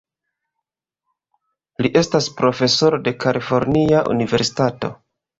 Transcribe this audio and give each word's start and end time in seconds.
Li 1.85 1.91
estas 1.99 2.29
profesoro 2.39 2.99
de 3.09 3.13
Kalifornia 3.25 4.01
Universitato. 4.15 4.91